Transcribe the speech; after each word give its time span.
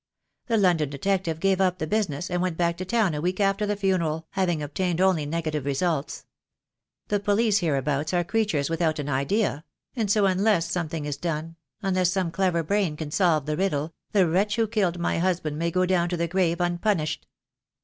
The 0.47 0.57
London 0.57 0.89
detective 0.89 1.39
gave 1.39 1.61
up 1.61 1.77
the 1.77 1.85
business 1.85 2.31
and 2.31 2.41
went 2.41 2.57
back 2.57 2.75
to 2.77 2.85
town 2.85 3.13
a 3.13 3.21
week 3.21 3.39
after 3.39 3.67
the 3.67 3.75
funeral, 3.75 4.25
having 4.31 4.63
obtained 4.63 4.99
only 4.99 5.27
negative 5.27 5.63
results. 5.63 6.25
The 7.09 7.19
police 7.19 7.59
hereabouts 7.59 8.11
are 8.11 8.23
creatures 8.23 8.67
without 8.67 8.97
an 8.97 9.09
idea; 9.09 9.63
and 9.95 10.09
so 10.09 10.25
unless 10.25 10.65
something 10.71 11.05
is 11.05 11.17
done, 11.17 11.55
unless 11.83 12.09
some 12.11 12.31
clever 12.31 12.63
brain 12.63 12.95
can 12.97 13.11
solve 13.11 13.45
the 13.45 13.55
riddle, 13.55 13.93
the 14.11 14.27
wretch 14.27 14.55
who 14.55 14.65
killed 14.65 14.97
my 14.97 15.19
husband 15.19 15.59
may 15.59 15.69
go 15.69 15.85
down 15.85 16.09
to 16.09 16.17
the 16.17 16.27
grave 16.27 16.59
unpunished." 16.59 17.27